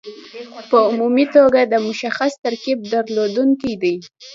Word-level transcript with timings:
په 0.69 0.77
عمومي 0.87 1.25
توګه 1.35 1.61
د 1.71 1.75
مشخص 1.87 2.31
ترکیب 2.45 2.77
درلودونکي 2.93 3.73
دي. 3.81 3.95